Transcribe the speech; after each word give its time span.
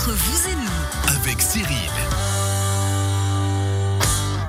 Entre 0.00 0.12
vous 0.12 0.48
et 0.48 0.54
nous, 0.54 1.14
avec 1.14 1.42
Cyril. 1.42 1.90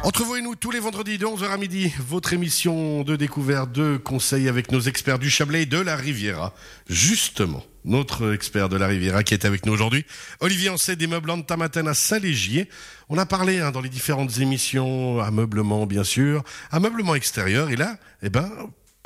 Entre 0.02 0.24
vous 0.24 0.38
et 0.38 0.42
nous, 0.42 0.56
tous 0.56 0.72
les 0.72 0.80
vendredis 0.80 1.18
de 1.18 1.26
11h 1.26 1.50
à 1.50 1.58
midi, 1.58 1.92
votre 2.00 2.32
émission 2.32 3.04
de 3.04 3.18
découverte, 3.18 3.70
de 3.74 3.98
conseils 3.98 4.48
avec 4.48 4.72
nos 4.72 4.80
experts 4.80 5.20
du 5.20 5.30
Chablais 5.30 5.64
et 5.64 5.66
de 5.66 5.78
la 5.78 5.98
Riviera. 5.98 6.54
Justement, 6.88 7.66
notre 7.84 8.34
expert 8.34 8.70
de 8.70 8.78
la 8.78 8.88
Riviera 8.88 9.24
qui 9.24 9.34
est 9.34 9.44
avec 9.44 9.66
nous 9.66 9.74
aujourd'hui, 9.74 10.06
Olivier 10.40 10.70
Ancet 10.70 10.96
des 10.96 11.08
meubles 11.08 11.32
Antamaten 11.32 11.86
à 11.86 11.96
Saint-Légier. 11.96 12.70
On 13.10 13.18
a 13.18 13.26
parlé 13.26 13.60
hein, 13.60 13.72
dans 13.72 13.82
les 13.82 13.90
différentes 13.90 14.38
émissions, 14.38 15.20
ameublement 15.20 15.86
bien 15.86 16.06
sûr, 16.06 16.46
ameublement 16.72 17.14
extérieur, 17.14 17.72
et 17.72 17.76
là, 17.76 17.98
eh 18.24 18.30
ben, 18.30 18.50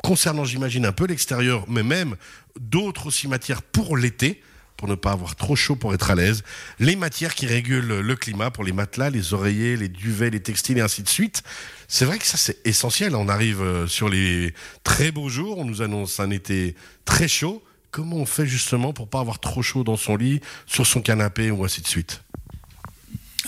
concernant 0.00 0.44
j'imagine 0.44 0.86
un 0.86 0.92
peu 0.92 1.08
l'extérieur, 1.08 1.64
mais 1.66 1.82
même 1.82 2.14
d'autres 2.60 3.08
aussi 3.08 3.26
matières 3.26 3.62
pour 3.62 3.96
l'été, 3.96 4.40
pour 4.76 4.88
ne 4.88 4.94
pas 4.94 5.12
avoir 5.12 5.36
trop 5.36 5.56
chaud 5.56 5.76
pour 5.76 5.94
être 5.94 6.10
à 6.10 6.14
l'aise, 6.14 6.42
les 6.78 6.96
matières 6.96 7.34
qui 7.34 7.46
régulent 7.46 8.00
le 8.00 8.16
climat 8.16 8.50
pour 8.50 8.64
les 8.64 8.72
matelas, 8.72 9.10
les 9.10 9.34
oreillers, 9.34 9.76
les 9.76 9.88
duvets, 9.88 10.30
les 10.30 10.40
textiles 10.40 10.78
et 10.78 10.82
ainsi 10.82 11.02
de 11.02 11.08
suite. 11.08 11.42
C'est 11.88 12.04
vrai 12.04 12.18
que 12.18 12.26
ça 12.26 12.36
c'est 12.36 12.58
essentiel. 12.66 13.14
On 13.16 13.28
arrive 13.28 13.62
euh, 13.62 13.86
sur 13.86 14.08
les 14.08 14.54
très 14.84 15.10
beaux 15.10 15.28
jours, 15.28 15.58
on 15.58 15.64
nous 15.64 15.82
annonce 15.82 16.20
un 16.20 16.30
été 16.30 16.74
très 17.04 17.28
chaud. 17.28 17.62
Comment 17.90 18.16
on 18.16 18.26
fait 18.26 18.46
justement 18.46 18.92
pour 18.92 19.08
pas 19.08 19.20
avoir 19.20 19.38
trop 19.38 19.62
chaud 19.62 19.84
dans 19.84 19.96
son 19.96 20.16
lit, 20.16 20.40
sur 20.66 20.86
son 20.86 21.00
canapé 21.00 21.50
ou 21.50 21.64
ainsi 21.64 21.80
de 21.80 21.86
suite? 21.86 22.22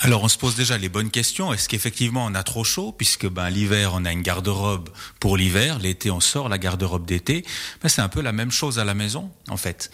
Alors 0.01 0.23
on 0.23 0.27
se 0.27 0.37
pose 0.37 0.55
déjà 0.55 0.77
les 0.77 0.89
bonnes 0.89 1.09
questions. 1.09 1.51
Est-ce 1.53 1.67
qu'effectivement 1.67 2.25
on 2.25 2.35
a 2.35 2.43
trop 2.43 2.63
chaud? 2.63 2.93
Puisque 2.97 3.27
ben 3.27 3.49
l'hiver 3.49 3.91
on 3.93 4.05
a 4.05 4.11
une 4.11 4.21
garde-robe 4.21 4.89
pour 5.19 5.37
l'hiver, 5.37 5.79
l'été 5.79 6.09
on 6.11 6.19
sort 6.19 6.49
la 6.49 6.57
garde-robe 6.57 7.05
d'été. 7.05 7.45
Ben, 7.81 7.89
c'est 7.89 8.01
un 8.01 8.07
peu 8.07 8.21
la 8.21 8.31
même 8.31 8.51
chose 8.51 8.79
à 8.79 8.85
la 8.85 8.93
maison 8.93 9.31
en 9.49 9.57
fait. 9.57 9.91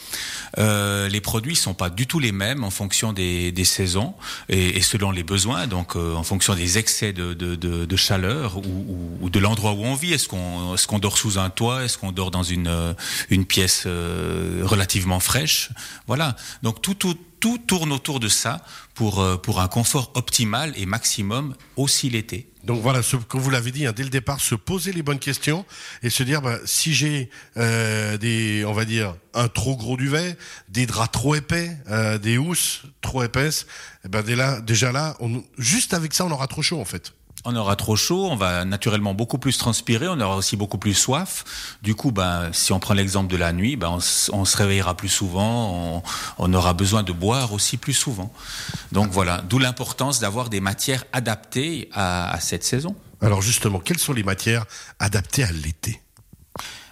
Euh, 0.58 1.08
les 1.10 1.22
produits 1.22 1.56
sont 1.56 1.74
pas 1.74 1.90
du 1.90 2.08
tout 2.08 2.20
les 2.20 2.32
mêmes 2.32 2.64
en 2.64 2.70
fonction 2.70 3.14
des, 3.14 3.52
des 3.52 3.66
saisons 3.66 4.14
et, 4.50 4.78
et, 4.78 4.82
selon 4.82 5.12
les 5.12 5.24
besoins. 5.24 5.68
Donc 5.68 5.96
euh, 5.96 6.14
en 6.16 6.24
fonction 6.24 6.56
des 6.56 6.78
excès 6.78 7.14
de, 7.14 7.34
de, 7.34 7.56
de, 7.56 7.96
chaleur 7.96 8.58
ou, 8.58 9.18
ou, 9.22 9.30
de 9.30 9.40
l'endroit 9.40 9.74
où 9.74 9.84
on 9.84 9.96
vit. 9.96 10.14
Est-ce 10.14 10.28
qu'on 10.28 10.76
est-ce 10.76 10.88
qu'on 10.88 11.00
dort 11.00 11.18
sous 11.18 11.40
un 11.40 11.50
toit? 11.50 11.84
Est-ce 11.84 11.98
qu'on 11.98 12.12
dort 12.12 12.32
dans 12.32 12.44
une 12.44 12.96
une 13.30 13.46
pièce 13.46 13.84
euh, 13.86 14.62
relativement 14.64 15.20
fraîche? 15.20 15.70
Voilà. 16.08 16.36
Donc 16.62 16.82
tout 16.82 16.94
tout 16.94 17.18
tout 17.40 17.58
tourne 17.58 17.92
autour 17.92 18.20
de 18.20 18.28
ça 18.28 18.64
pour, 18.94 19.22
euh, 19.22 19.38
pour 19.38 19.60
un 19.62 19.68
confort 19.68 20.12
optimal 20.16 20.74
et 20.76 20.86
maximum 20.86 21.56
aussi 21.76 22.10
l'été. 22.10 22.50
Donc 22.64 22.82
voilà, 22.82 23.04
ce, 23.04 23.16
comme 23.16 23.42
vous 23.42 23.52
l'avez 23.52 23.72
dit 23.72 23.86
hein, 23.86 23.94
dès 23.96 24.04
le 24.04 24.10
départ, 24.10 24.42
se 24.42 24.56
poser 24.56 24.92
les 24.92 25.04
bonnes 25.04 25.20
questions 25.20 25.66
et 26.02 26.10
se 26.10 26.24
dire 26.24 26.42
bah, 26.42 26.58
si 26.66 26.94
j'ai 26.94 27.30
euh, 27.58 28.18
des, 28.18 28.66
on 28.66 28.74
va 28.74 28.86
dire, 28.86 29.16
un 29.34 29.48
trop 29.48 29.76
gros 29.76 29.98
duvet, 29.98 30.36
des 30.70 30.88
draps 30.88 31.12
trop 31.12 31.36
épais, 31.36 31.78
euh, 31.90 32.18
des 32.18 32.38
housses 32.38 32.84
trop 33.02 33.24
épaisses, 33.24 33.68
eh 34.04 34.08
ben 34.08 34.24
dès 34.24 34.36
là, 34.36 34.62
déjà 34.62 34.92
là, 34.92 35.16
on, 35.20 35.44
juste 35.60 35.94
avec 35.94 36.14
ça, 36.14 36.26
on 36.26 36.32
aura 36.32 36.48
trop 36.48 36.64
chaud 36.64 36.80
en 36.80 36.86
fait 36.86 37.14
on 37.46 37.56
aura 37.56 37.76
trop 37.76 37.96
chaud, 37.96 38.28
on 38.30 38.36
va 38.36 38.66
naturellement 38.66 39.14
beaucoup 39.14 39.38
plus 39.38 39.58
transpirer, 39.58 40.08
on 40.08 40.20
aura 40.20 40.36
aussi 40.36 40.58
beaucoup 40.58 40.78
plus 40.78 40.94
soif. 40.94 41.78
Du 41.82 41.96
coup, 41.96 42.12
ben, 42.12 42.50
si 42.52 42.74
on 42.74 42.80
prend 42.80 42.94
l'exemple 42.94 43.32
de 43.32 43.38
la 43.38 43.54
nuit, 43.54 43.76
ben, 43.76 44.00
on, 44.34 44.46
se 44.46 44.58
réveillera 44.58 44.96
plus 44.98 45.10
souvent, 45.10 46.04
on, 46.38 46.54
aura 46.54 46.74
besoin 46.74 47.04
de 47.04 47.12
boire 47.12 47.54
aussi 47.54 47.78
plus 47.78 47.94
souvent. 47.94 48.32
Donc 48.92 49.12
voilà, 49.12 49.42
d'où 49.48 49.60
l'importance 49.60 50.20
d'avoir 50.20 50.50
des 50.50 50.60
matières 50.60 51.06
adaptées 51.14 51.90
à 51.94 52.38
cette 52.42 52.64
saison. 52.64 52.96
Alors 53.22 53.42
justement, 53.42 53.80
quelles 53.80 54.00
sont 54.00 54.14
les 54.14 54.24
matières 54.24 54.66
adaptées 55.00 55.44
à 55.44 55.52
l'été? 55.52 56.02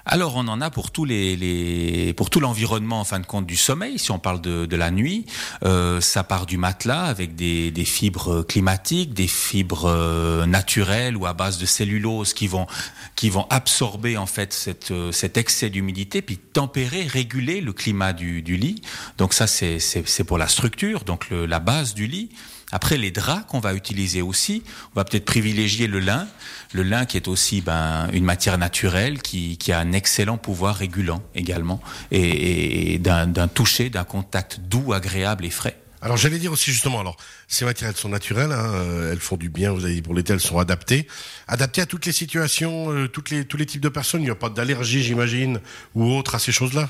Alors 0.06 0.36
on 0.36 0.48
en 0.48 0.60
a 0.60 0.70
pour 0.70 0.92
tous 0.92 1.06
les, 1.06 1.36
les 1.38 2.14
pour 2.14 2.30
tout 2.30 2.40
l'environnement 2.40 3.00
en 3.00 3.04
fin 3.06 3.20
de 3.20 3.26
compte 3.26 3.46
du 3.46 3.56
sommeil. 3.56 3.98
Si 3.98 4.12
on 4.12 4.20
parle 4.20 4.42
de, 4.42 4.66
de 4.66 4.76
la 4.76 4.92
nuit, 4.92 5.26
euh, 5.64 6.02
ça 6.02 6.24
part 6.24 6.46
du 6.46 6.58
matelas 6.58 7.04
avec 7.04 7.36
des, 7.36 7.72
des 7.72 7.86
fibres 7.86 8.44
climatiques, 8.44 9.14
des 9.14 9.28
fibres 9.28 9.86
euh, 9.86 10.46
naturelles 10.46 11.16
ou 11.16 11.26
à 11.26 11.34
base 11.34 11.58
de 11.58 11.66
cellulose 11.66 12.34
qui 12.34 12.48
vont 12.48 12.68
qui 13.16 13.30
vont 13.30 13.48
absorber 13.50 14.18
en 14.18 14.26
fait 14.26 14.52
cette, 14.52 14.92
euh, 14.92 15.12
cet 15.12 15.38
excès 15.38 15.70
d'humidité 15.70 16.22
puis 16.22 16.38
tempérer, 16.38 17.04
réguler 17.04 17.62
le 17.62 17.72
climat 17.72 18.12
du, 18.14 18.42
du 18.42 18.58
lit. 18.58 18.82
Donc 19.18 19.34
ça 19.34 19.48
c'est 19.48 19.80
c'est 19.80 20.24
pour 20.24 20.38
la 20.38 20.48
structure, 20.48 21.06
donc 21.06 21.30
le, 21.30 21.46
la 21.46 21.60
base 21.60 21.94
du 21.94 22.08
lit. 22.08 22.30
Après, 22.74 22.98
les 22.98 23.12
draps 23.12 23.46
qu'on 23.48 23.60
va 23.60 23.76
utiliser 23.76 24.24
aussi, 24.24 24.64
on 24.96 25.00
va 25.00 25.06
peut-être 25.06 25.26
privilégier 25.26 25.86
le 25.86 26.00
lin. 26.00 26.28
Le 26.72 26.82
lin 26.82 27.06
qui 27.06 27.18
est 27.18 27.28
aussi 27.28 27.62
ben, 27.62 28.10
une 28.14 28.24
matière 28.24 28.58
naturelle 28.58 29.22
qui, 29.22 29.60
a 29.72 29.78
un 29.78 29.92
excellent 29.92 30.40
pouvoir 30.40 30.78
régulant 30.78 31.22
également 31.36 31.80
et, 32.10 32.98
d'un 32.98 33.48
toucher, 33.48 33.92
d'un 33.92 34.04
contact 34.04 34.60
doux, 34.60 34.92
agréable 34.92 35.46
et 35.46 35.52
frais. 35.52 35.78
Alors 36.02 36.18
j'allais 36.18 36.40
dire 36.40 36.52
aussi 36.52 36.72
justement, 36.72 37.00
alors 37.00 37.16
ces 37.48 37.64
matières 37.64 37.96
sont 37.96 38.10
naturelles, 38.10 38.52
hein, 38.52 38.74
elles 39.12 39.20
font 39.20 39.38
du 39.38 39.50
bien, 39.50 39.72
vous 39.72 39.86
avez 39.86 39.94
dit 39.94 40.02
pour 40.02 40.16
l'été 40.16 40.34
elles 40.34 40.42
sont 40.42 40.58
adaptées, 40.58 41.08
adaptées 41.48 41.82
à 41.82 41.86
toutes 41.86 42.06
les 42.08 42.12
situations, 42.12 42.92
euh, 42.92 43.08
toutes 43.08 43.48
tous 43.48 43.56
les 43.56 43.66
types 43.66 43.82
de 43.82 43.88
personnes, 43.88 44.20
il 44.22 44.26
n'y 44.26 44.30
a 44.30 44.36
pas 44.36 44.50
d'allergie 44.50 45.02
j'imagine 45.02 45.62
ou 45.96 46.12
autre 46.12 46.36
à 46.36 46.40
ces 46.40 46.52
choses-là? 46.52 46.90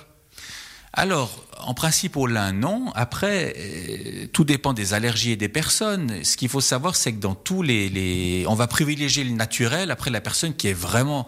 Alors, 0.95 1.43
en 1.59 1.73
principe, 1.73 2.17
au 2.17 2.27
lin, 2.27 2.51
non. 2.51 2.91
Après, 2.93 3.55
euh, 3.57 4.27
tout 4.31 4.43
dépend 4.43 4.73
des 4.73 4.93
allergies 4.93 5.31
et 5.31 5.35
des 5.35 5.49
personnes. 5.49 6.23
Ce 6.23 6.37
qu'il 6.37 6.49
faut 6.49 6.61
savoir, 6.61 6.95
c'est 6.95 7.13
que 7.13 7.19
dans 7.19 7.33
tous 7.33 7.63
les, 7.63 8.45
on 8.47 8.53
va 8.53 8.67
privilégier 8.67 9.23
le 9.23 9.31
naturel. 9.31 9.89
Après, 9.89 10.11
la 10.11 10.21
personne 10.21 10.53
qui 10.53 10.67
est 10.67 10.73
vraiment, 10.73 11.25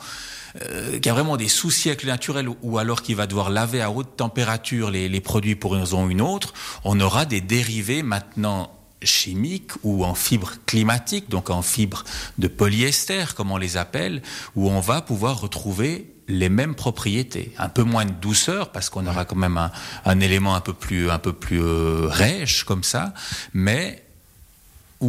euh, 0.61 0.99
qui 0.99 1.09
a 1.09 1.13
vraiment 1.13 1.35
des 1.35 1.47
soucis 1.47 1.89
avec 1.89 2.03
le 2.03 2.09
naturel, 2.09 2.47
ou 2.61 2.77
alors 2.77 3.01
qui 3.01 3.15
va 3.15 3.25
devoir 3.25 3.49
laver 3.49 3.81
à 3.81 3.89
haute 3.89 4.15
température 4.17 4.91
les, 4.91 5.09
les 5.09 5.21
produits 5.21 5.55
pour 5.55 5.73
une 5.73 5.81
raison 5.81 6.05
ou 6.05 6.11
une 6.11 6.21
autre, 6.21 6.53
on 6.83 6.99
aura 6.99 7.25
des 7.25 7.41
dérivés 7.41 8.03
maintenant 8.03 8.71
chimiques 9.01 9.71
ou 9.83 10.05
en 10.05 10.13
fibres 10.13 10.53
climatiques, 10.67 11.29
donc 11.29 11.49
en 11.49 11.63
fibres 11.63 12.03
de 12.37 12.47
polyester, 12.47 13.25
comme 13.35 13.51
on 13.51 13.57
les 13.57 13.77
appelle, 13.77 14.21
où 14.55 14.69
on 14.69 14.79
va 14.79 15.01
pouvoir 15.01 15.41
retrouver 15.41 16.14
les 16.27 16.49
mêmes 16.49 16.75
propriétés, 16.75 17.53
un 17.57 17.69
peu 17.69 17.83
moins 17.83 18.05
de 18.05 18.11
douceur 18.11 18.71
parce 18.71 18.89
qu'on 18.89 19.05
aura 19.05 19.25
quand 19.25 19.35
même 19.35 19.57
un, 19.57 19.71
un, 20.05 20.19
élément 20.19 20.55
un 20.55 20.61
peu 20.61 20.73
plus 20.73 21.09
un 21.09 21.19
peu 21.19 21.33
plus 21.33 21.61
euh, 21.61 22.07
rêche 22.07 22.63
comme 22.63 22.83
ça, 22.83 23.13
mais 23.53 24.01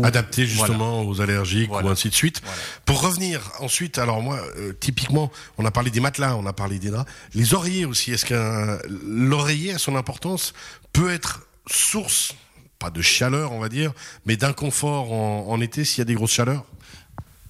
adapté 0.03 0.47
justement 0.47 1.03
voilà. 1.03 1.09
aux 1.09 1.21
allergiques 1.21 1.69
voilà. 1.69 1.89
ou 1.89 1.91
ainsi 1.91 2.11
de 2.11 2.15
suite. 2.15 2.43
Voilà. 2.43 2.59
Pour 2.85 3.03
revenir 3.03 3.41
ensuite, 3.61 3.99
alors 3.99 4.21
moi 4.21 4.39
euh, 4.57 4.73
typiquement, 4.79 5.31
on 5.59 5.65
a 5.65 5.71
parlé 5.71 5.91
des 5.91 6.01
matelas, 6.01 6.37
on 6.37 6.45
a 6.47 6.53
parlé 6.53 6.79
des 6.79 6.91
draps, 6.91 7.11
les 7.35 7.55
oreillers 7.55 7.87
aussi. 7.87 8.13
Est-ce 8.13 8.27
qu'un 8.27 8.79
l'oreiller 8.89 9.73
à 9.73 9.79
son 9.79 9.97
importance? 9.97 10.53
Peut 10.93 11.13
être 11.13 11.47
source 11.71 12.35
pas 12.79 12.91
de 12.91 13.01
chaleur 13.01 13.53
on 13.53 13.59
va 13.59 13.71
dire, 13.71 13.93
mais 14.27 14.37
d'inconfort 14.37 15.13
en, 15.13 15.47
en 15.49 15.61
été 15.61 15.85
s'il 15.85 15.99
y 15.99 16.03
a 16.03 16.05
des 16.05 16.15
grosses 16.15 16.33
chaleurs? 16.33 16.65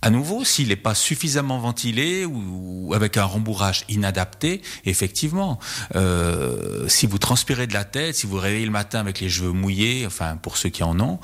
À 0.06 0.10
nouveau, 0.10 0.44
s'il 0.44 0.68
n'est 0.68 0.76
pas 0.76 0.94
suffisamment 0.94 1.58
ventilé 1.58 2.24
ou, 2.24 2.92
avec 2.94 3.16
un 3.16 3.24
rembourrage 3.24 3.84
inadapté, 3.88 4.62
effectivement, 4.84 5.58
euh, 5.96 6.86
si 6.86 7.08
vous 7.08 7.18
transpirez 7.18 7.66
de 7.66 7.72
la 7.72 7.82
tête, 7.82 8.14
si 8.14 8.28
vous 8.28 8.36
réveillez 8.36 8.66
le 8.66 8.70
matin 8.70 9.00
avec 9.00 9.18
les 9.18 9.28
cheveux 9.28 9.50
mouillés, 9.50 10.06
enfin 10.06 10.36
pour 10.36 10.58
ceux 10.58 10.68
qui 10.68 10.84
en 10.84 11.00
ont, 11.00 11.18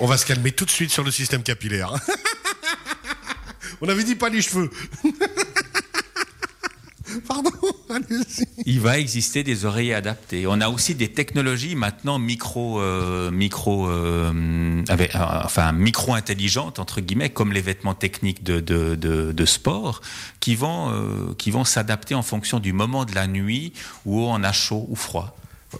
on 0.00 0.06
va 0.06 0.16
se 0.16 0.26
calmer 0.26 0.50
tout 0.50 0.64
de 0.64 0.70
suite 0.72 0.90
sur 0.90 1.04
le 1.04 1.12
système 1.12 1.44
capillaire. 1.44 1.94
on 3.80 3.88
avait 3.88 4.02
dit 4.02 4.16
pas 4.16 4.30
les 4.30 4.42
cheveux. 4.42 4.68
Il 8.66 8.80
va 8.80 8.98
exister 8.98 9.42
des 9.42 9.64
oreillers 9.64 9.94
adaptés. 9.94 10.46
On 10.46 10.60
a 10.60 10.68
aussi 10.68 10.94
des 10.94 11.08
technologies 11.08 11.74
maintenant 11.74 12.18
micro, 12.18 12.80
euh, 12.80 13.30
micro, 13.30 13.88
euh, 13.88 14.32
euh, 14.88 15.06
enfin 15.44 15.72
micro 15.72 16.14
intelligentes 16.14 16.78
entre 16.78 17.00
guillemets, 17.00 17.30
comme 17.30 17.52
les 17.52 17.60
vêtements 17.60 17.94
techniques 17.94 18.42
de, 18.42 19.44
sport, 19.44 20.00
qui 20.40 20.54
vont, 20.54 21.34
qui 21.38 21.50
vont 21.50 21.64
s'adapter 21.64 22.14
en 22.14 22.22
fonction 22.22 22.60
du 22.60 22.72
moment 22.72 23.04
de 23.04 23.14
la 23.14 23.26
nuit 23.26 23.72
où 24.04 24.20
on 24.20 24.42
a 24.42 24.52
chaud 24.52 24.86
ou 24.88 24.96
froid. 24.96 25.36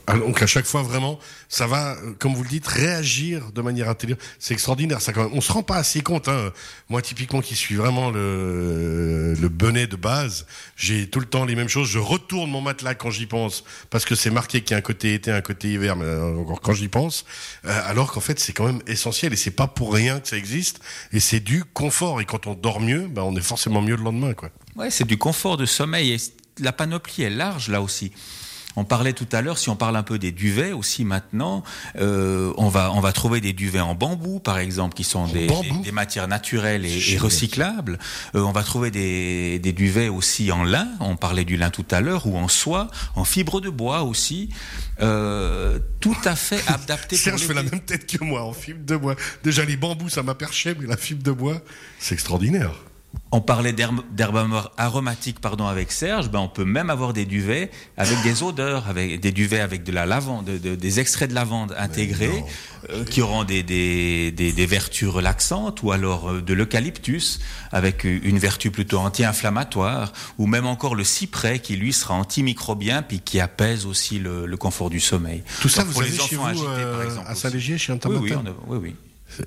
Donc 0.09 0.43
à 0.43 0.47
chaque 0.47 0.65
fois 0.65 0.83
vraiment, 0.83 1.19
ça 1.49 1.67
va, 1.67 1.97
comme 2.19 2.35
vous 2.35 2.43
le 2.43 2.49
dites, 2.49 2.67
réagir 2.67 3.53
de 3.53 3.63
manière 3.63 3.89
intelligente. 3.89 4.21
C'est 4.39 4.55
extraordinaire. 4.55 5.01
Ça 5.01 5.13
quand 5.13 5.25
même. 5.25 5.33
On 5.35 5.41
se 5.41 5.53
rend 5.53 5.63
pas 5.63 5.77
assez 5.77 6.01
compte. 6.03 6.29
Hein. 6.29 6.53
Moi 6.89 7.03
typiquement 7.03 7.41
qui 7.41 7.57
suis 7.57 7.75
vraiment 7.75 8.11
le 8.11 9.35
le 9.35 9.49
bonnet 9.49 9.87
de 9.87 9.97
base, 9.97 10.47
j'ai 10.77 11.09
tout 11.09 11.21
le 11.21 11.27
temps 11.27 11.45
les 11.45 11.55
mêmes 11.55 11.69
choses. 11.69 11.89
Je 11.89 11.99
retourne 11.99 12.51
mon 12.51 12.61
matelas 12.61 12.95
quand 12.95 13.11
j'y 13.11 13.27
pense 13.27 13.65
parce 13.91 14.05
que 14.05 14.15
c'est 14.15 14.31
marqué 14.31 14.63
qu'il 14.63 14.73
y 14.73 14.75
a 14.75 14.79
un 14.79 14.83
côté 14.83 15.15
été, 15.15 15.31
un 15.31 15.41
côté 15.41 15.73
hiver. 15.73 15.97
Mais 15.97 16.41
encore 16.41 16.61
quand 16.61 16.75
j'y 16.75 16.89
pense, 16.89 17.25
euh, 17.65 17.81
alors 17.87 18.13
qu'en 18.13 18.21
fait 18.21 18.39
c'est 18.39 18.53
quand 18.53 18.67
même 18.67 18.83
essentiel 18.87 19.33
et 19.33 19.37
c'est 19.37 19.51
pas 19.51 19.67
pour 19.67 19.93
rien 19.93 20.21
que 20.21 20.29
ça 20.29 20.37
existe. 20.37 20.81
Et 21.13 21.21
c'est 21.21 21.41
du 21.41 21.65
confort. 21.65 22.21
Et 22.21 22.25
quand 22.25 22.47
on 22.47 22.55
dort 22.55 22.81
mieux, 22.81 23.09
ben 23.09 23.23
on 23.23 23.37
est 23.37 23.43
forcément 23.43 23.83
mieux 23.83 23.97
le 23.97 24.03
lendemain, 24.03 24.35
quoi. 24.35 24.51
Ouais, 24.77 24.91
c'est 24.91 25.05
du 25.05 25.19
confort 25.19 25.57
de 25.57 25.67
sommeil 25.67 26.13
et 26.13 26.17
la 26.59 26.73
panoplie 26.73 27.25
est 27.25 27.31
large 27.31 27.69
là 27.69 27.83
aussi. 27.83 28.13
On 28.77 28.85
parlait 28.85 29.13
tout 29.13 29.27
à 29.33 29.43
l'heure, 29.43 29.59
si 29.59 29.69
on 29.69 29.77
parle 29.77 29.97
un 29.97 30.03
peu 30.03 30.19
des 30.19 30.33
duvets 30.33 30.73
aussi 30.73 31.05
maintenant, 31.05 31.63
euh, 31.97 32.53
on 32.57 32.69
va 32.69 32.93
on 32.93 33.01
va 33.01 33.13
trouver 33.13 33.41
des 33.41 33.53
duvets 33.53 33.81
en 33.81 33.95
bambou 33.95 34.41
par 34.41 34.59
exemple 34.59 34.95
qui 34.95 35.05
sont 35.05 35.27
des, 35.27 35.49
des, 35.83 35.93
matières 35.93 36.29
naturelles 36.29 36.87
et, 36.87 37.19
recyclables. 37.19 37.99
Euh, 38.35 38.41
on 38.41 38.53
va 38.53 38.63
trouver 38.63 38.91
des, 38.91 39.59
des 39.59 39.73
duvets 39.73 40.09
aussi 40.09 40.51
en 40.53 40.65
lin. 40.65 40.89
On 41.01 41.17
parlait 41.17 41.45
du 41.45 41.57
lin 41.57 41.71
tout 41.71 41.85
à 41.91 42.01
l'heure 42.01 42.27
ou 42.27 42.37
en 42.37 42.49
soie, 42.49 42.89
en 43.15 43.25
fibre 43.25 43.61
de 43.61 43.71
bois 43.71 44.03
aussi. 44.03 44.51
Euh, 45.01 45.79
tout 46.01 46.17
à 46.25 46.37
fait 46.37 46.63
adapté. 46.69 47.17
Serge 47.17 47.43
fait 47.43 47.55
la 47.55 47.63
même 47.63 47.81
tête 47.81 48.07
que 48.07 48.23
moi 48.25 48.43
en 48.43 48.53
fibre 48.53 48.85
de 48.85 48.97
bois. 48.97 49.17
Déjà 49.45 49.65
les 49.65 49.77
bambous 49.77 50.09
ça 50.09 50.23
m'a 50.23 50.35
perché, 50.35 50.75
mais 50.79 50.87
la 50.87 50.97
fibre 50.97 51.23
de 51.23 51.33
bois 51.33 51.61
c'est 51.99 52.15
extraordinaire 52.15 52.73
on 53.33 53.41
parlait 53.41 53.73
d'herbes 53.73 54.03
aromatiques 54.77 55.41
pardon 55.41 55.67
avec 55.67 55.91
Serge, 55.91 56.31
ben 56.31 56.39
on 56.39 56.49
peut 56.49 56.67
même 56.67 56.91
avoir 56.91 57.15
des 57.15 57.25
duvets 57.25 57.71
avec 57.97 58.23
des 58.23 58.43
odeurs, 58.43 58.89
avec 58.89 59.21
des 59.21 59.33
duvets 59.33 59.61
avec 59.61 59.85
de 59.85 59.93
la 59.93 60.05
lavande, 60.05 60.45
des 60.45 61.01
extraits 61.01 61.31
de 61.31 61.35
lavande 61.35 61.75
intégrés 61.79 62.45
euh, 62.91 63.05
qui 63.05 63.23
auront 63.23 63.45
des, 63.45 63.63
des, 63.63 64.67
vertus 64.67 65.09
relaxantes 65.09 65.83
ou 65.83 65.93
alors 65.93 66.31
euh, 66.31 66.43
de 66.43 66.53
l'eucalyptus 66.53 67.41
avec 67.73 68.05
une 68.05 68.39
vertu 68.39 68.71
plutôt 68.71 68.99
anti-inflammatoire 68.99 70.13
ou 70.37 70.47
même 70.47 70.67
encore 70.67 70.95
le 70.95 71.05
cyprès 71.05 71.59
qui 71.59 71.77
lui 71.77 71.95
sera 71.95 72.15
antimicrobien 72.15 73.03
puis 73.03 73.21
qui 73.21 73.41
apaise 73.41 73.87
aussi 73.87 74.19
le, 74.19 74.57
confort 74.57 74.91
du 74.91 75.01
sommeil. 75.01 75.43
Tout 75.61 75.71
ça 75.71 75.85
vous 75.85 76.01
avez 76.01 76.17
chez 76.17 76.37
vous 76.37 76.65
euh, 76.65 77.09
à 77.27 77.35
Saint-Légier 77.35 77.79
chez 77.79 77.93
un 77.93 77.99
oui, 78.05 78.17
oui, 78.21 78.53
oui, 78.69 78.79
oui. 78.81 78.95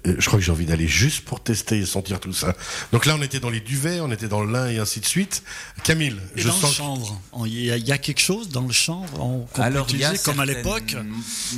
Euh, 0.07 0.15
je 0.17 0.25
crois 0.25 0.39
que 0.39 0.45
j'ai 0.45 0.51
envie 0.51 0.65
d'aller 0.65 0.87
juste 0.87 1.25
pour 1.25 1.41
tester 1.41 1.79
et 1.79 1.85
sentir 1.85 2.19
tout 2.19 2.33
ça. 2.33 2.55
Donc 2.91 3.05
là, 3.05 3.15
on 3.17 3.21
était 3.21 3.39
dans 3.39 3.49
les 3.49 3.59
duvets, 3.59 3.99
on 3.99 4.11
était 4.11 4.27
dans 4.27 4.43
le 4.43 4.51
lin 4.51 4.67
et 4.67 4.79
ainsi 4.79 4.99
de 4.99 5.05
suite. 5.05 5.43
Camille, 5.83 6.15
je 6.35 6.47
dans 6.47 6.55
le 6.55 6.67
chanvre, 6.67 7.21
il 7.45 7.53
y, 7.53 7.91
a 7.91 7.97
quelque 7.97 8.21
chose 8.21 8.49
dans 8.49 8.65
le 8.65 8.73
chanvre 8.73 9.11
qu'on 9.13 9.61
Alors, 9.61 9.85
peut 9.85 9.93
utiliser 9.93 10.17
comme 10.23 10.39
à 10.39 10.45
l'époque 10.45 10.95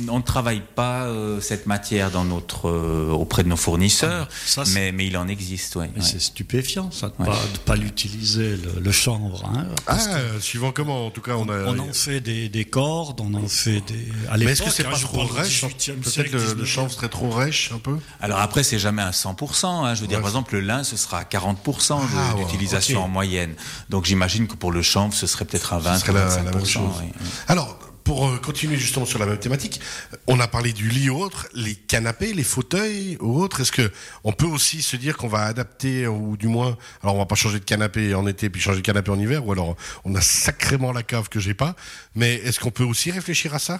On 0.08 0.18
ne 0.18 0.22
travaille 0.22 0.62
pas 0.74 1.04
euh, 1.04 1.40
cette 1.40 1.66
matière 1.66 2.10
dans 2.10 2.24
notre, 2.24 2.68
euh, 2.68 3.10
auprès 3.10 3.42
de 3.44 3.48
nos 3.48 3.56
fournisseurs, 3.56 4.28
ah, 4.56 4.62
mais, 4.74 4.92
mais, 4.92 5.06
il 5.06 5.16
en 5.16 5.28
existe. 5.28 5.76
Ouais, 5.76 5.90
C'est 6.00 6.20
stupéfiant, 6.20 6.90
ça, 6.90 7.08
de 7.08 7.14
ne 7.22 7.58
pas, 7.64 7.76
l'utiliser, 7.76 8.56
le, 8.80 8.92
chanvre. 8.92 9.44
Hein, 9.54 9.66
ah, 9.86 9.98
suivant 10.40 10.72
comment, 10.72 11.06
en 11.06 11.10
tout 11.10 11.20
cas, 11.20 11.36
on 11.36 11.48
a... 11.48 11.64
On 11.68 11.78
en 11.78 11.92
fait 11.92 12.20
des, 12.20 12.48
des 12.48 12.64
cordes, 12.64 13.20
on 13.20 13.34
en 13.34 13.48
fait 13.48 13.80
des... 13.80 14.08
À 14.30 14.36
mais 14.36 14.46
est-ce 14.46 14.62
que 14.62 14.70
c'est 14.70 14.84
pas 14.84 14.98
trop 14.98 15.24
rêche 15.24 15.64
Peut-être 15.64 16.32
le, 16.32 16.54
le 16.54 16.64
chanvre 16.64 16.90
serait 16.92 17.08
trop 17.08 17.30
rêche, 17.30 17.70
un 17.72 17.78
peu 17.78 17.96
alors 18.20 18.40
après, 18.40 18.62
c'est 18.62 18.78
jamais 18.78 19.02
à 19.02 19.10
100%. 19.10 19.66
Hein. 19.66 19.94
Je 19.94 20.00
veux 20.00 20.06
dire, 20.06 20.18
par 20.20 20.28
exemple, 20.28 20.54
le 20.54 20.60
lin, 20.60 20.82
ce 20.84 20.96
sera 20.96 21.18
à 21.18 21.24
40% 21.24 21.98
ah, 22.00 22.34
d'utilisation 22.36 23.04
en 23.04 23.08
moyenne. 23.08 23.54
Donc 23.88 24.04
j'imagine 24.04 24.46
que 24.46 24.54
pour 24.54 24.72
le 24.72 24.82
chanvre, 24.82 25.14
ce 25.14 25.26
serait 25.26 25.44
peut-être 25.44 25.72
à 25.72 25.78
20 25.78 26.08
la, 26.08 26.42
même 26.42 26.64
chose. 26.64 27.02
Alors, 27.46 27.78
pour 28.02 28.26
euh, 28.26 28.38
continuer 28.38 28.76
justement 28.76 29.04
sur 29.04 29.18
la 29.18 29.26
même 29.26 29.38
thématique, 29.38 29.80
on 30.26 30.40
a 30.40 30.48
parlé 30.48 30.72
du 30.72 30.88
lit 30.88 31.10
ou 31.10 31.18
autre, 31.18 31.46
les 31.54 31.74
canapés, 31.74 32.32
les 32.32 32.42
fauteuils 32.42 33.18
ou 33.20 33.38
autres. 33.38 33.60
Est-ce 33.60 33.70
que 33.70 33.92
on 34.24 34.32
peut 34.32 34.46
aussi 34.46 34.80
se 34.80 34.96
dire 34.96 35.16
qu'on 35.18 35.28
va 35.28 35.44
adapter 35.44 36.06
ou 36.06 36.36
du 36.38 36.48
moins, 36.48 36.76
alors 37.02 37.16
on 37.16 37.18
va 37.18 37.26
pas 37.26 37.34
changer 37.34 37.60
de 37.60 37.64
canapé 37.64 38.14
en 38.14 38.26
été 38.26 38.48
puis 38.48 38.62
changer 38.62 38.80
de 38.80 38.86
canapé 38.86 39.10
en 39.10 39.18
hiver 39.18 39.46
ou 39.46 39.52
alors 39.52 39.76
on 40.04 40.14
a 40.14 40.22
sacrément 40.22 40.92
la 40.92 41.02
cave 41.02 41.28
que 41.28 41.38
j'ai 41.38 41.54
pas. 41.54 41.76
Mais 42.14 42.36
est-ce 42.36 42.58
qu'on 42.60 42.70
peut 42.70 42.84
aussi 42.84 43.10
réfléchir 43.10 43.54
à 43.54 43.58
ça? 43.58 43.78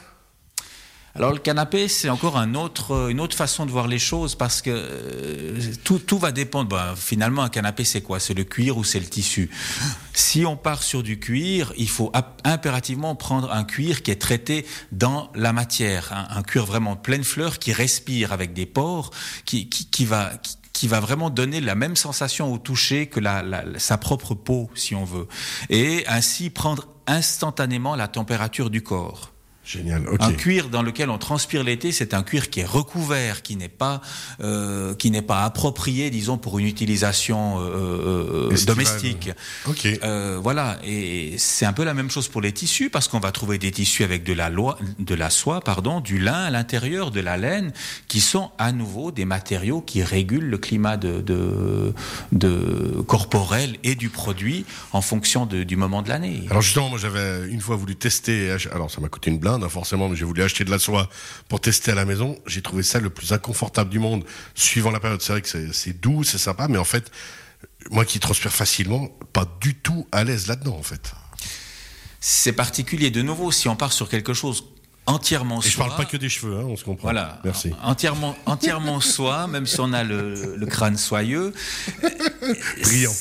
Alors 1.18 1.32
le 1.32 1.40
canapé, 1.40 1.88
c'est 1.88 2.10
encore 2.10 2.36
un 2.36 2.54
autre, 2.54 3.10
une 3.10 3.18
autre 3.18 3.36
façon 3.36 3.66
de 3.66 3.72
voir 3.72 3.88
les 3.88 3.98
choses 3.98 4.36
parce 4.36 4.62
que 4.62 4.70
euh, 4.70 5.60
tout, 5.82 5.98
tout, 5.98 6.16
va 6.16 6.30
dépendre. 6.30 6.68
Ben, 6.68 6.94
finalement, 6.94 7.42
un 7.42 7.48
canapé, 7.48 7.82
c'est 7.82 8.02
quoi? 8.02 8.20
C'est 8.20 8.34
le 8.34 8.44
cuir 8.44 8.78
ou 8.78 8.84
c'est 8.84 9.00
le 9.00 9.06
tissu? 9.06 9.50
Si 10.14 10.46
on 10.46 10.56
part 10.56 10.84
sur 10.84 11.02
du 11.02 11.18
cuir, 11.18 11.72
il 11.76 11.88
faut 11.88 12.12
impérativement 12.44 13.16
prendre 13.16 13.50
un 13.52 13.64
cuir 13.64 14.04
qui 14.04 14.12
est 14.12 14.20
traité 14.20 14.64
dans 14.92 15.32
la 15.34 15.52
matière, 15.52 16.12
un, 16.30 16.42
cuir 16.44 16.64
vraiment 16.66 16.94
pleine 16.94 17.24
fleur 17.24 17.58
qui 17.58 17.72
respire 17.72 18.32
avec 18.32 18.52
des 18.52 18.66
pores, 18.66 19.10
qui, 19.44 19.68
qui, 19.68 19.90
qui 19.90 20.04
va... 20.04 20.30
Qui, 20.72 20.86
va 20.86 21.00
vraiment 21.00 21.28
donner 21.28 21.60
la 21.60 21.74
même 21.74 21.96
sensation 21.96 22.52
au 22.52 22.58
toucher 22.58 23.08
que 23.08 23.18
la, 23.18 23.42
sa 23.78 23.98
propre 23.98 24.36
peau, 24.36 24.70
si 24.76 24.94
on 24.94 25.04
veut, 25.04 25.26
et 25.70 26.04
ainsi 26.06 26.50
prendre 26.50 26.86
instantanément 27.08 27.96
la 27.96 28.06
température 28.06 28.70
du 28.70 28.80
corps. 28.80 29.32
Génial. 29.68 30.04
Un 30.18 30.32
cuir 30.32 30.70
dans 30.70 30.80
lequel 30.80 31.10
on 31.10 31.18
transpire 31.18 31.62
l'été, 31.62 31.92
c'est 31.92 32.14
un 32.14 32.22
cuir 32.22 32.48
qui 32.48 32.60
est 32.60 32.64
recouvert, 32.64 33.42
qui 33.42 33.54
n'est 33.54 33.68
pas 33.68 34.00
euh, 34.40 34.94
qui 34.94 35.10
n'est 35.10 35.20
pas 35.20 35.44
approprié, 35.44 36.08
disons, 36.08 36.38
pour 36.38 36.58
une 36.58 36.64
utilisation 36.64 37.60
euh, 37.60 38.50
euh 38.50 38.64
domestique. 38.64 39.30
Ok. 39.66 39.86
Euh, 40.02 40.38
voilà. 40.42 40.78
Et 40.84 41.34
c'est 41.36 41.66
un 41.66 41.74
peu 41.74 41.84
la 41.84 41.92
même 41.92 42.10
chose 42.10 42.28
pour 42.28 42.40
les 42.40 42.52
tissus, 42.52 42.88
parce 42.88 43.08
qu'on 43.08 43.20
va 43.20 43.30
trouver 43.30 43.58
des 43.58 43.70
tissus 43.70 44.04
avec 44.04 44.24
de 44.24 44.32
la 44.32 44.48
loi, 44.48 44.78
de 44.98 45.14
la 45.14 45.28
soie, 45.28 45.60
pardon, 45.60 46.00
du 46.00 46.18
lin 46.18 46.44
à 46.44 46.50
l'intérieur, 46.50 47.10
de 47.10 47.20
la 47.20 47.36
laine, 47.36 47.72
qui 48.08 48.22
sont 48.22 48.50
à 48.56 48.72
nouveau 48.72 49.10
des 49.10 49.26
matériaux 49.26 49.82
qui 49.82 50.02
régulent 50.02 50.48
le 50.48 50.58
climat 50.58 50.96
de, 50.96 51.20
de, 51.20 51.92
de 52.32 53.02
corporel 53.06 53.76
et 53.84 53.96
du 53.96 54.08
produit 54.08 54.64
en 54.92 55.02
fonction 55.02 55.44
de, 55.44 55.62
du 55.62 55.76
moment 55.76 56.00
de 56.00 56.08
l'année. 56.08 56.44
Alors 56.48 56.62
justement, 56.62 56.88
moi 56.88 56.98
j'avais 56.98 57.50
une 57.50 57.60
fois 57.60 57.76
voulu 57.76 57.96
tester. 57.96 58.56
Alors 58.72 58.90
ça 58.90 59.02
m'a 59.02 59.08
coûté 59.08 59.30
une 59.30 59.38
blinde 59.38 59.57
Hein, 59.62 59.68
forcément, 59.68 60.08
mais 60.08 60.16
j'ai 60.16 60.24
voulu 60.24 60.42
acheter 60.42 60.64
de 60.64 60.70
la 60.70 60.78
soie 60.78 61.08
pour 61.48 61.60
tester 61.60 61.92
à 61.92 61.94
la 61.94 62.04
maison. 62.04 62.38
J'ai 62.46 62.62
trouvé 62.62 62.82
ça 62.82 63.00
le 63.00 63.10
plus 63.10 63.32
inconfortable 63.32 63.90
du 63.90 63.98
monde, 63.98 64.24
suivant 64.54 64.90
la 64.90 65.00
période. 65.00 65.22
C'est 65.22 65.32
vrai 65.32 65.42
que 65.42 65.72
c'est 65.72 66.00
doux, 66.00 66.24
c'est 66.24 66.38
sympa, 66.38 66.68
mais 66.68 66.78
en 66.78 66.84
fait, 66.84 67.10
moi 67.90 68.04
qui 68.04 68.20
transpire 68.20 68.52
facilement, 68.52 69.08
pas 69.32 69.46
du 69.60 69.74
tout 69.74 70.06
à 70.12 70.24
l'aise 70.24 70.46
là-dedans, 70.46 70.76
en 70.76 70.82
fait. 70.82 71.12
C'est 72.20 72.52
particulier. 72.52 73.10
De 73.10 73.22
nouveau, 73.22 73.52
si 73.52 73.68
on 73.68 73.76
part 73.76 73.92
sur 73.92 74.08
quelque 74.08 74.34
chose 74.34 74.64
entièrement 75.06 75.60
soie. 75.60 75.68
Et 75.68 75.72
je 75.72 75.78
parle 75.78 75.96
pas 75.96 76.04
que 76.04 76.16
des 76.16 76.28
cheveux, 76.28 76.56
hein, 76.56 76.64
on 76.64 76.76
se 76.76 76.84
comprend. 76.84 77.04
Voilà. 77.04 77.40
Merci. 77.44 77.72
Entièrement, 77.82 78.36
entièrement 78.46 79.00
soie, 79.02 79.46
même 79.46 79.66
si 79.66 79.80
on 79.80 79.92
a 79.92 80.04
le, 80.04 80.56
le 80.56 80.66
crâne 80.66 80.96
soyeux. 80.96 81.52
Brillant 82.82 83.14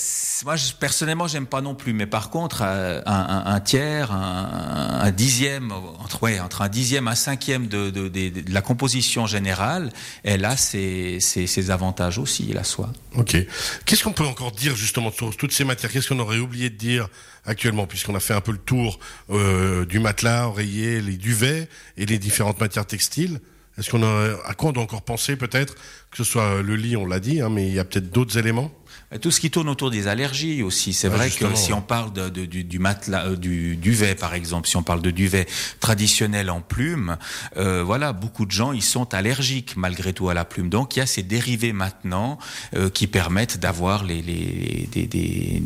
moi, 0.46 0.56
je, 0.56 0.74
personnellement, 0.74 1.28
j'aime 1.28 1.48
pas 1.48 1.62
non 1.62 1.76
plus. 1.76 1.94
Mais 1.94 2.06
par 2.06 2.30
contre, 2.30 2.62
euh, 2.64 3.02
un, 3.06 3.60
tiers, 3.60 4.12
un, 4.12 5.12
dixième, 5.12 5.72
entre, 5.72 6.62
un 6.62 6.70
dixième, 6.70 7.08
un 7.08 7.16
cinquième 7.16 7.68
de, 7.68 8.52
la 8.52 8.62
composition 8.62 9.26
générale, 9.26 9.92
elle 10.24 10.46
a 10.46 10.58
ses, 10.58 11.72
avantages 11.72 12.18
aussi, 12.18 12.54
la 12.54 12.64
soie. 12.64 12.92
Ok. 13.16 13.38
Qu'est-ce 13.86 14.04
qu'on 14.04 14.14
peut 14.14 14.26
encore 14.26 14.52
dire 14.52 14.76
justement 14.76 15.12
sur 15.12 15.36
toutes 15.36 15.52
ces 15.52 15.64
matières? 15.64 15.92
Qu'est-ce 15.92 16.10
qu'on 16.10 16.20
aurait 16.20 16.40
oublié 16.40 16.70
de 16.70 16.76
dire 16.76 17.08
actuellement, 17.46 17.88
puisqu'on 17.88 18.16
a 18.16 18.20
fait 18.20 18.34
un 18.34 18.42
peu 18.42 18.52
le 18.52 18.58
tour 18.58 19.00
euh, 19.30 19.86
du 19.86 20.00
matelas, 20.00 20.48
oreiller, 20.48 21.02
les 21.02 21.16
duvets 21.16 21.70
et 21.96 22.06
les 22.06 22.20
différentes 22.20 22.60
matières 22.60 22.86
textiles 22.86 23.40
est-ce 23.78 23.92
qu'on 23.92 24.02
à 24.02 24.54
quoi 24.56 24.70
on 24.70 24.74
doit 24.74 24.84
encore 24.84 25.04
penser 25.04 25.36
peut-être? 25.36 25.76
Que 26.10 26.18
ce 26.18 26.24
soit 26.24 26.62
le 26.64 26.76
lit, 26.76 26.98
on 26.98 27.06
l'a 27.06 27.20
dit, 27.20 27.42
hein, 27.42 27.50
mais 27.50 27.68
il 27.68 27.74
y 27.74 27.80
a 27.80 27.86
peut-être 27.86 28.10
d'autres 28.10 28.38
éléments? 28.38 28.72
Tout 29.22 29.32
ce 29.32 29.40
qui 29.40 29.50
tourne 29.50 29.70
autour 29.70 29.90
des 29.90 30.10
allergies 30.10 30.64
aussi. 30.64 30.92
C'est 30.92 31.08
vrai 31.08 31.30
que 31.30 31.56
si 31.56 31.72
on 31.72 31.82
parle 31.82 32.12
de, 32.12 32.28
de, 32.28 32.46
du, 32.46 32.66
du, 32.66 32.78
matelas, 32.78 33.28
euh, 33.28 33.36
du 33.38 33.78
duvet 33.78 34.16
par 34.16 34.34
exemple, 34.34 34.68
si 34.68 34.76
on 34.76 34.84
parle 34.84 35.02
de 35.02 35.12
duvet 35.12 35.48
traditionnel 35.80 36.50
en 36.50 36.60
plume, 36.60 37.16
euh, 37.56 37.84
voilà, 37.84 38.12
beaucoup 38.12 38.46
de 38.46 38.52
gens 38.52 38.74
ils 38.74 38.84
sont 38.84 39.14
allergiques 39.14 39.78
malgré 39.78 40.12
tout 40.12 40.28
à 40.28 40.34
la 40.34 40.44
plume. 40.44 40.68
Donc 40.68 40.98
il 40.98 41.00
y 41.00 41.02
a 41.02 41.06
ces 41.06 41.24
dérivés 41.24 41.72
maintenant 41.72 42.38
euh, 42.76 42.90
qui 42.90 43.08
permettent 43.08 43.60
d'avoir 43.60 44.04
les 44.04 44.22
les, 44.22 44.90
des, 44.92 45.08
des, 45.08 45.64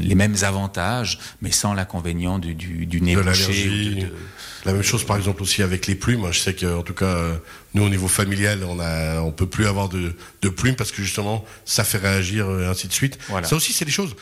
les 0.00 0.14
mêmes 0.14 0.36
avantages, 0.42 1.18
mais 1.42 1.50
sans 1.50 1.74
l'inconvénient 1.74 2.38
du, 2.38 2.54
du, 2.54 2.86
du 2.86 3.00
nez 3.00 3.16
bouché. 3.16 4.06
La 4.64 4.72
même 4.72 4.82
chose 4.82 5.04
par 5.04 5.16
exemple 5.16 5.42
aussi 5.42 5.62
avec 5.62 5.86
les 5.86 5.94
plumes. 5.94 6.26
Je 6.32 6.38
sais 6.38 6.54
qu'en 6.54 6.82
tout 6.82 6.94
cas, 6.94 7.06
euh, 7.06 7.36
nous 7.74 7.84
au 7.84 7.88
niveau 7.88 8.08
familial, 8.08 8.64
on 8.64 8.80
a, 8.80 9.20
on 9.20 9.30
peut 9.30 9.46
plus 9.46 9.66
avoir 9.66 9.88
de, 9.88 10.14
de 10.42 10.48
plumes 10.48 10.76
parce 10.76 10.90
que 10.90 11.02
justement, 11.02 11.44
ça 11.64 11.84
fait 11.84 11.98
réagir 11.98 12.48
et 12.60 12.66
ainsi 12.66 12.88
de 12.88 12.92
suite. 12.92 13.18
Ça 13.44 13.56
aussi, 13.56 13.72
c'est 13.72 13.84
des 13.84 13.90
choses 13.90 14.14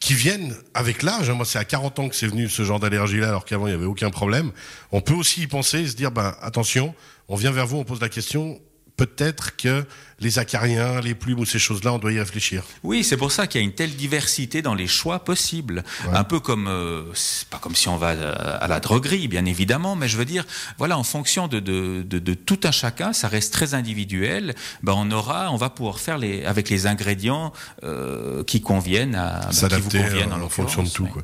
qui 0.00 0.14
viennent 0.14 0.54
avec 0.74 1.02
l'âge. 1.02 1.30
Moi, 1.30 1.46
c'est 1.46 1.58
à 1.58 1.64
40 1.64 1.98
ans 1.98 2.08
que 2.10 2.14
c'est 2.16 2.26
venu 2.26 2.48
ce 2.48 2.62
genre 2.62 2.78
d'allergie-là, 2.78 3.28
alors 3.28 3.44
qu'avant, 3.46 3.66
il 3.66 3.70
n'y 3.70 3.76
avait 3.76 3.86
aucun 3.86 4.10
problème. 4.10 4.52
On 4.92 5.00
peut 5.00 5.14
aussi 5.14 5.42
y 5.42 5.46
penser 5.46 5.80
et 5.80 5.86
se 5.88 5.96
dire, 5.96 6.10
ben, 6.10 6.36
attention, 6.42 6.94
on 7.28 7.36
vient 7.36 7.50
vers 7.50 7.66
vous, 7.66 7.78
on 7.78 7.84
pose 7.84 8.02
la 8.02 8.10
question, 8.10 8.60
peut-être 8.96 9.56
que 9.56 9.84
les 10.20 10.38
acariens, 10.38 11.00
les 11.00 11.14
plumes 11.14 11.40
ou 11.40 11.44
ces 11.44 11.58
choses-là, 11.58 11.92
on 11.92 11.98
doit 11.98 12.12
y 12.12 12.18
réfléchir. 12.18 12.62
Oui, 12.82 13.02
c'est 13.02 13.16
pour 13.16 13.32
ça 13.32 13.46
qu'il 13.46 13.60
y 13.60 13.64
a 13.64 13.66
une 13.66 13.74
telle 13.74 13.94
diversité 13.94 14.62
dans 14.62 14.74
les 14.74 14.86
choix 14.86 15.18
possibles. 15.18 15.82
Un 16.12 16.24
peu 16.24 16.40
comme, 16.40 16.68
euh, 16.68 17.02
c'est 17.14 17.48
pas 17.48 17.58
comme 17.58 17.74
si 17.74 17.88
on 17.88 17.96
va 17.96 18.10
à 18.10 18.68
la 18.68 18.80
droguerie, 18.80 19.28
bien 19.28 19.44
évidemment, 19.44 19.96
mais 19.96 20.08
je 20.08 20.16
veux 20.16 20.24
dire, 20.24 20.44
voilà, 20.78 20.96
en 20.98 21.04
fonction 21.04 21.48
de, 21.48 21.60
de, 21.60 22.02
de, 22.02 22.18
de 22.18 22.34
tout 22.34 22.60
un 22.64 22.70
chacun, 22.70 23.12
ça 23.12 23.28
reste 23.28 23.52
très 23.52 23.74
individuel. 23.74 24.54
Ben 24.82 24.94
on 24.96 25.10
aura, 25.10 25.50
on 25.50 25.56
va 25.56 25.70
pouvoir 25.70 25.98
faire 25.98 26.18
les, 26.18 26.44
avec 26.44 26.70
les 26.70 26.86
ingrédients 26.86 27.52
euh, 27.82 28.44
qui 28.44 28.60
conviennent 28.60 29.16
à, 29.16 29.40
ben, 29.46 29.52
s'adapter 29.52 30.00
en, 30.24 30.48
fonction 30.48 30.82
de 30.82 30.88
tout. 30.88 31.06
Quoi. 31.06 31.22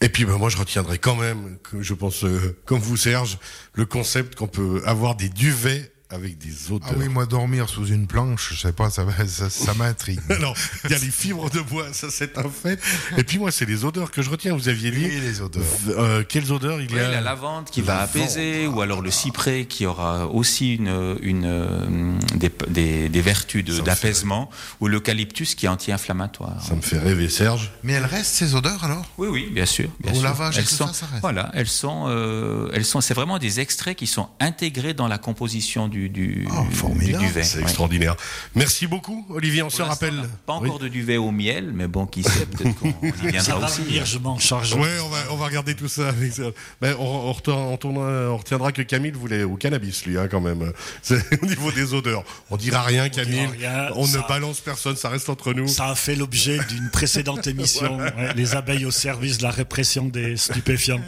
Et 0.00 0.08
puis 0.08 0.24
ben, 0.24 0.36
moi 0.36 0.48
je 0.48 0.56
retiendrai 0.56 0.98
quand 0.98 1.16
même, 1.16 1.58
je 1.80 1.94
pense 1.94 2.24
euh, 2.24 2.56
comme 2.64 2.80
vous 2.80 2.96
Serge, 2.96 3.38
le 3.74 3.86
concept 3.86 4.34
qu'on 4.34 4.48
peut 4.48 4.82
avoir 4.84 5.14
des 5.14 5.28
duvets 5.28 5.91
avec 6.12 6.38
des 6.38 6.70
odeurs. 6.70 6.90
Ah 6.92 6.94
oui, 6.98 7.08
moi 7.08 7.26
dormir 7.26 7.68
sous 7.68 7.86
une 7.86 8.06
planche, 8.06 8.50
je 8.54 8.60
sais 8.60 8.72
pas, 8.72 8.90
ça, 8.90 9.04
ça, 9.26 9.50
ça 9.50 9.74
m'intrigue. 9.74 10.20
Alors, 10.30 10.54
il 10.84 10.90
y 10.90 10.94
a 10.94 10.98
les 10.98 11.10
fibres 11.10 11.48
de 11.50 11.60
bois, 11.60 11.86
ça 11.92 12.08
c'est 12.10 12.36
un 12.38 12.48
fait. 12.50 12.78
Et 13.16 13.24
puis 13.24 13.38
moi, 13.38 13.50
c'est 13.50 13.64
les 13.64 13.84
odeurs 13.84 14.10
que 14.10 14.22
je 14.22 14.30
retiens. 14.30 14.54
Vous 14.54 14.68
aviez 14.68 14.90
dit 14.90 15.04
Oui, 15.06 15.20
les 15.20 15.40
odeurs. 15.40 15.62
euh, 15.88 16.22
quelles 16.28 16.52
odeurs 16.52 16.80
il 16.80 16.90
y 16.90 16.94
Oui, 16.94 17.00
a 17.00 17.10
la 17.10 17.20
lavande 17.20 17.64
qui 17.70 17.80
va 17.82 18.00
apaiser, 18.00 18.66
ou 18.66 18.80
alors 18.82 19.00
le 19.00 19.10
cyprès 19.10 19.64
qui 19.64 19.86
aura 19.86 20.26
aussi 20.26 20.74
une, 20.74 21.16
une, 21.22 21.44
euh, 21.46 22.18
des, 22.34 22.50
des, 22.68 23.08
des 23.08 23.20
vertus 23.22 23.64
de- 23.64 23.80
d'apaisement, 23.80 24.50
ou 24.80 24.88
l'eucalyptus 24.88 25.54
qui 25.54 25.66
est 25.66 25.68
anti-inflammatoire. 25.70 26.62
Ça 26.62 26.74
me 26.74 26.82
fait 26.82 26.98
rêver, 26.98 27.28
Serge. 27.28 27.70
Mais 27.82 27.94
elles 27.94 28.04
restent 28.04 28.34
ces 28.34 28.54
odeurs 28.54 28.84
alors? 28.84 29.06
Oui, 29.18 29.28
oui, 29.28 29.48
bien 29.52 29.66
sûr. 29.66 29.88
Bien 30.00 30.12
Au 30.12 30.16
sûr. 30.16 30.24
lavage 30.24 30.58
elles 30.58 30.66
sont, 30.66 30.86
ça, 30.88 30.92
ça 30.92 31.06
reste. 31.06 31.20
Voilà, 31.22 31.50
elles 31.54 31.68
sont, 31.68 32.04
euh, 32.08 32.68
elles 32.74 32.84
sont, 32.84 33.00
c'est 33.00 33.14
vraiment 33.14 33.38
des 33.38 33.60
extraits 33.60 33.96
qui 33.96 34.06
sont 34.06 34.28
intégrés 34.40 34.94
dans 34.94 35.08
la 35.08 35.18
composition 35.18 35.88
du, 35.88 36.01
du, 36.08 36.46
Oh, 36.50 36.64
formidable. 36.72 37.18
du 37.22 37.26
duvet. 37.28 37.42
C'est 37.42 37.58
ouais. 37.58 37.62
extraordinaire. 37.64 38.16
Merci 38.54 38.86
beaucoup, 38.86 39.26
Olivier. 39.30 39.62
On 39.62 39.68
Pour 39.68 39.86
rappelle. 39.86 40.14
Pas 40.46 40.58
Oui. 40.60 40.68
encore 40.68 40.78
de 40.80 40.88
duvet 40.88 41.16
au 41.16 41.30
miel, 41.30 41.72
mais 41.74 41.86
bon, 41.88 42.06
qui 42.06 42.22
sait, 42.22 42.46
peut-être 42.46 42.74
qu'on 42.78 42.88
y 42.88 43.10
Ça 43.22 43.26
viendra 43.30 43.58
va 43.60 43.66
aussi. 43.66 44.00
je 44.04 44.18
m'en 44.18 44.38
charge. 44.38 44.74
Ouais, 44.74 44.88
on 45.04 45.08
va, 45.08 45.18
on 45.30 45.36
va 45.36 45.46
regarder 45.46 45.74
tout 45.74 45.88
ça. 45.88 46.08
Avec 46.08 46.32
ça. 46.32 46.42
Ben, 46.80 46.94
on, 46.98 47.04
on, 47.04 47.32
retourne- 47.32 47.58
on 47.62 47.76
tournera- 47.76 48.30
on 48.30 48.36
retiendra 48.36 48.72
que 48.72 48.82
Camille 48.82 49.12
voulait 49.12 49.42
au 49.44 49.56
cannabis, 49.56 50.04
lui, 50.06 50.18
hein, 50.18 50.28
quand 50.30 50.40
même. 50.40 50.72
C'est 51.02 51.42
au 51.42 51.46
niveau 51.46 51.70
des 51.72 51.94
odeurs. 51.94 52.24
On 52.50 52.56
dira 52.56 52.82
rien, 52.82 53.08
Camille. 53.08 53.46
rien, 53.46 53.88
on 53.94 54.06
ne 54.06 54.28
balance 54.28 54.60
personne, 54.60 54.96
ça 54.96 55.08
reste 55.08 55.28
entre 55.28 55.52
nous. 55.52 55.68
Ça 55.68 55.88
a 55.88 55.94
fait 55.94 56.14
l'objet 56.16 56.58
d'une 56.68 56.90
précédente 56.90 57.46
émission, 57.46 57.96
ouais, 57.98 58.34
les 58.34 58.54
abeilles 58.56 58.84
au 58.86 58.90
service 58.90 59.38
de 59.38 59.42
la 59.44 59.50
répression 59.50 60.06
des 60.06 60.36
stupéfiants. 60.36 61.00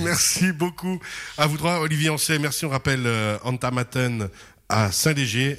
Merci 0.00 0.52
beaucoup. 0.52 1.00
À 1.36 1.46
vous 1.46 1.56
droit, 1.56 1.78
Olivier 1.78 2.10
Ancet. 2.10 2.38
Merci. 2.38 2.64
On 2.64 2.70
rappelle 2.70 3.02
euh, 3.06 3.36
Antamaten 3.44 4.27
à 4.68 4.92
Saint-Léger. 4.92 5.58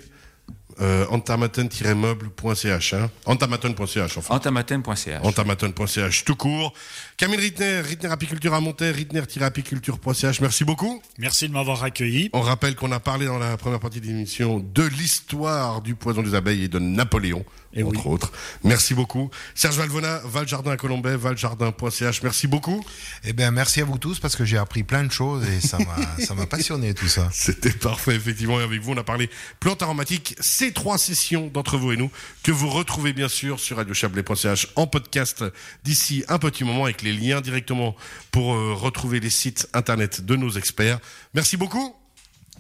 Euh, 0.82 1.06
antamaten-meuble.ch 1.10 2.94
hein. 2.94 3.12
antamaten.ch 3.26 4.18
enfin 4.18 4.34
Antamaten.ch. 4.34 5.10
antamaten.ch 5.24 6.24
tout 6.24 6.38
court 6.38 6.72
Camille 7.18 7.36
Rittner 7.36 7.82
Rittner 7.82 8.10
Apiculture 8.10 8.54
à 8.54 8.62
Monterre 8.62 8.96
Rittner-apiculture.ch 8.96 10.40
merci 10.40 10.64
beaucoup 10.64 11.02
Merci 11.18 11.50
de 11.50 11.54
m'avoir 11.54 11.84
accueilli. 11.84 12.30
on 12.32 12.40
rappelle 12.40 12.76
qu'on 12.76 12.94
a 12.94 13.02
parlé 13.02 13.26
dans 13.26 13.40
la 13.40 13.58
première 13.58 13.82
partie 13.82 14.00
de 14.00 14.06
l'émission 14.06 14.60
de 14.60 14.84
l'histoire 14.84 15.82
du 15.82 15.96
poison 15.96 16.22
des 16.22 16.34
abeilles 16.34 16.64
et 16.64 16.70
de 16.70 16.80
Napoléon 16.80 17.44
Eh 17.76 17.84
entre 17.84 18.08
oui. 18.08 18.14
autres 18.14 18.32
merci 18.64 18.96
beaucoup 18.96 19.30
Serge 19.54 19.78
Valvona 19.78 20.22
Valjardin 20.26 20.72
à 20.72 20.78
Colombay 20.78 21.16
valjardin.ch 21.16 22.24
merci 22.24 22.48
beaucoup 22.48 22.84
Eh 23.24 23.34
bien, 23.34 23.52
merci 23.52 23.82
à 23.82 23.86
vous 23.86 23.98
tous 23.98 24.20
parce 24.20 24.36
que 24.36 24.46
j'ai 24.46 24.58
appris 24.58 24.84
plein 24.84 25.04
de 25.04 25.12
choses 25.12 25.48
et 25.48 25.60
ça 25.62 25.78
m'a, 25.80 25.96
ça 26.26 26.34
m'a 26.34 26.46
passionné 26.46 26.94
tout 26.94 27.08
ça. 27.08 27.30
C'était 27.32 27.72
parfait, 27.72 28.16
effectivement. 28.16 28.60
Et 28.60 28.64
avec 28.64 28.82
vous, 28.82 28.94
on 28.94 28.98
a 28.98 29.04
parlé 29.04 29.30
plantes 29.60 29.82
aromatiques. 29.82 30.36
Ces 30.40 30.72
trois 30.74 30.98
sessions 30.98 31.48
d'entre 31.48 31.78
vous 31.78 31.92
et 31.92 31.98
nous 31.98 32.12
que 32.44 32.52
vous 32.52 32.70
retrouvez 32.70 33.14
bien 33.14 33.28
sûr 33.28 33.60
sur 33.60 33.78
radiochablais.ch 33.78 34.70
en 34.76 34.88
podcast 34.88 35.44
d'ici 35.84 36.24
un 36.28 36.40
petit 36.40 36.64
moment 36.64 36.86
avec 36.86 37.02
les 37.02 37.14
liens 37.14 37.42
directement 37.42 37.96
pour 38.32 38.54
euh, 38.54 38.74
retrouver 38.74 39.20
les 39.20 39.30
sites 39.30 39.68
internet 39.74 40.26
de 40.26 40.36
nos 40.36 40.52
experts. 40.52 41.00
Merci 41.34 41.58
beaucoup. 41.58 41.96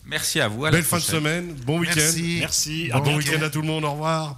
Merci 0.06 0.40
à 0.40 0.48
vous. 0.48 0.66
à 0.66 0.72
Belle 0.72 0.84
fin 0.84 0.98
de 0.98 1.04
semaine. 1.04 1.54
Bon 1.66 1.80
week-end. 1.80 1.96
Merci. 1.96 2.38
Merci. 2.40 2.90
Bon 2.92 3.16
week-end 3.18 3.42
à 3.44 3.50
tout 3.50 3.62
le 3.62 3.68
monde. 3.68 3.84
Au 3.86 3.92
revoir. 3.92 4.36